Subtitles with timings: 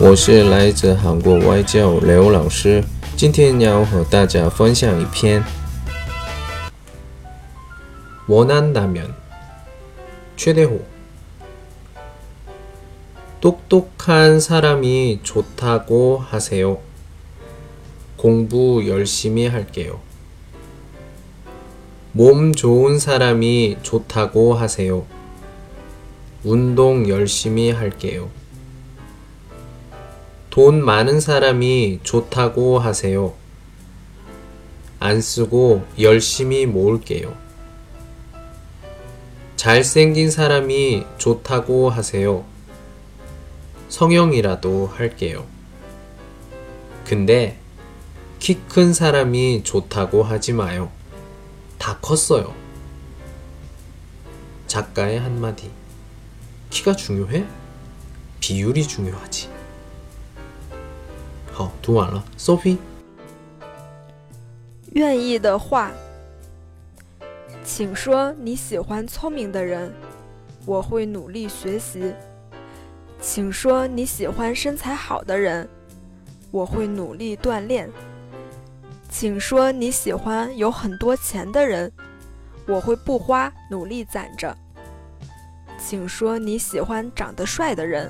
[0.00, 2.84] 我是来自韩国外教刘老师，
[3.16, 5.44] 今天要和大家分享一篇
[8.26, 9.14] 원한다면
[10.36, 10.80] 최대호
[13.40, 16.78] 똑똑한 사람이 좋다고 하세요.
[18.16, 20.00] 공부 열심히 할게요.
[22.12, 25.04] 몸 좋은 사람이 좋다고 하세요.
[26.42, 28.30] 운동 열심히 할게요.
[30.49, 33.35] 돈 많은 사람이 좋다고 하세요.
[34.99, 37.35] 안 쓰고 열심히 모을게요.
[39.55, 42.45] 잘생긴 사람이 좋다고 하세요.
[43.89, 45.45] 성형이라도 할게요.
[47.05, 47.57] 근데
[48.39, 50.91] 키 큰 사람이 좋다고 하지 마요.
[51.77, 52.53] 다 컸어요.
[54.67, 55.69] 작가의 한마디.
[56.69, 57.45] 키가 중요해?
[58.39, 59.58] 비율이 중요하지.
[61.59, 62.23] 好，读完了。
[62.37, 62.77] Sophie，
[64.93, 65.91] 愿意的话，
[67.65, 69.93] 请说你喜欢聪明的人，
[70.65, 72.13] 我会努力学习。
[73.19, 75.67] 请说你喜欢身材好的人，
[76.49, 77.89] 我会努力锻炼。
[79.09, 81.91] 请说你喜欢有很多钱的人，
[82.69, 84.55] 我会不花努力攒着。
[85.77, 88.09] 请说你喜欢长得帅的人，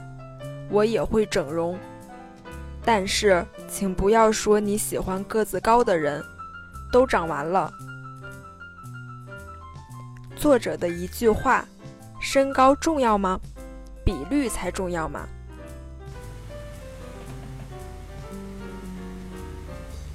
[0.69, 1.75] 我也会整容。
[2.91, 6.25] 但是，请不要说你喜欢个子高的人，
[6.91, 7.71] 都长完了。
[10.35, 11.63] 作者的一句话：
[12.19, 13.39] 身高重要吗？
[14.03, 15.27] 比率才重要嘛。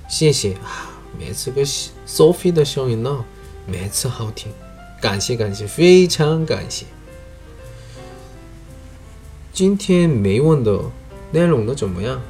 [0.08, 0.90] 谢谢啊！
[1.16, 1.64] 每次个
[2.04, 3.24] Sophie 的声音呢，
[3.68, 4.50] 每次好听，
[5.00, 6.86] 感谢感谢，非常感谢。
[9.52, 10.80] 今天没问的
[11.30, 12.20] 内容都怎么样？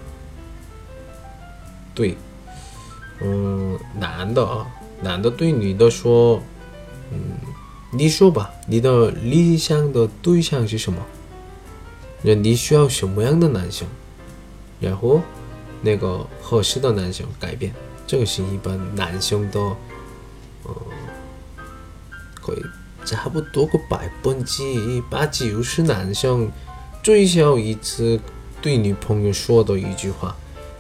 [1.94, 2.16] 对，
[3.20, 4.66] 嗯，男的啊，
[5.00, 6.42] 男的对女的说，
[7.12, 7.18] 嗯，
[7.92, 10.98] 你说吧，你的理想的对象是什么？
[12.22, 13.86] 那你需要什么样的男生？
[14.80, 15.20] 然后
[15.80, 17.72] 那个合适的男生改变，
[18.06, 19.61] 这个是一般男生的，
[20.64, 20.74] 呃，
[22.42, 22.62] 可以
[23.05, 24.62] 差不多个百分之
[25.08, 26.50] 八九十男生
[27.02, 28.18] 最少一次
[28.61, 30.34] 对女朋友说的一句话。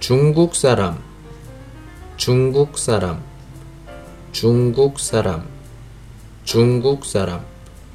[0.00, 0.98] 중국 사람,
[2.16, 3.22] 중국 사람,
[4.32, 5.46] 중국 사람,
[6.44, 7.40] 중국 사람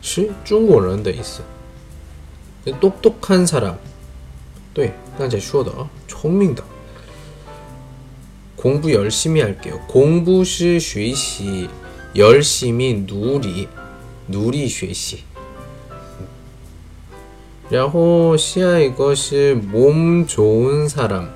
[0.01, 1.41] 是中国人的意思.
[2.79, 3.75] 똑똑한 사람,
[4.73, 5.71] 对刚才说的
[6.07, 6.63] 聪明的
[8.55, 9.79] 공부 열심히 할게요.
[9.87, 11.69] 공부 是学习,
[12.15, 13.67] 열심히 누리,
[14.27, 15.23] 누리 学习.
[17.69, 21.34] 然后下一个是몸 좋은 사람.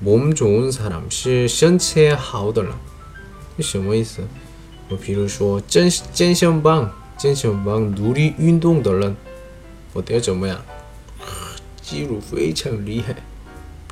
[0.00, 2.72] 몸 좋은 사람 是身材好的人。
[3.60, 4.22] 什么意思？
[4.88, 9.14] 我比如说健健身房，健身房努力运动的人，
[9.92, 10.60] 我得怎么样？
[11.80, 13.14] 肌肉非常厉害。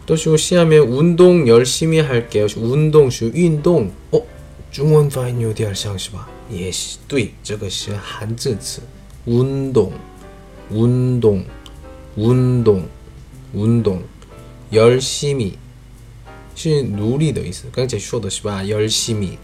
[0.06, 2.48] 都是下面运动열심히할게요。
[2.58, 3.91] 运动是运动。
[4.10, 4.22] 哦，
[4.72, 6.28] 中文发音有点像是吧？
[6.50, 8.81] 也是对，这个是汉字词。
[9.26, 9.92] 运动，
[10.70, 11.44] 运动，
[12.16, 14.03] 运动，
[14.70, 15.53] 열심히
[16.54, 17.64] 是努力的意思。
[17.72, 18.62] 刚才说的是吧？
[18.64, 19.38] 열심히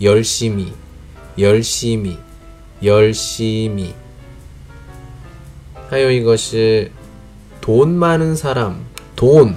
[0.00, 0.72] 열심히
[1.36, 2.16] 열심히
[2.82, 3.94] 열심히
[5.88, 6.90] 还有一个是
[7.60, 8.74] 돈 많은 사람
[9.14, 9.54] 돈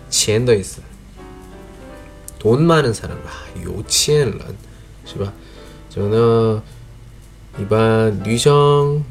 [0.09, 0.81] 钱的意思。
[2.43, 3.31] 돈 많은 사람, 아,
[3.63, 4.55] 요치엔 런,
[5.05, 5.33] 是吧？
[5.91, 6.63] 这呢，
[7.59, 9.05] 一般女生、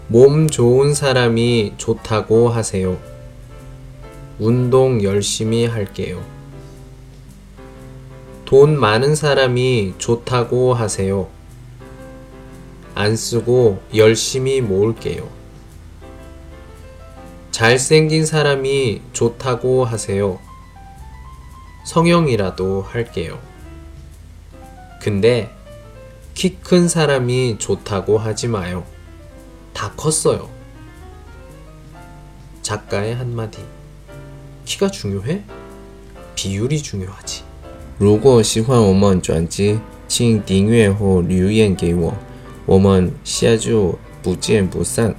[0.09, 2.97] 몸 좋은 사람이 좋다고 하세요
[4.39, 6.23] 운동 열심히 할게요.
[8.45, 11.27] 돈 많은 사람이 좋다고 하세요.
[12.93, 15.27] 안 쓰고 열심히 모을게요.
[17.49, 20.39] 잘생긴 사람이 좋다고 하세요.
[21.86, 23.38] 성형이라도 할게요.
[25.00, 25.50] 근데
[26.34, 28.84] 키 큰 사람이 좋다고 하지 마요.
[29.72, 30.48] 다 컸어요.
[32.62, 33.58] 작가의 한마디.
[34.64, 35.42] 키가 중요해?
[36.34, 37.42] 비율이 중요하지.
[37.98, 39.78] 如果喜欢我们专辑，
[40.08, 42.14] 请订阅和留言给我，
[42.64, 45.14] 我们下周不见不散。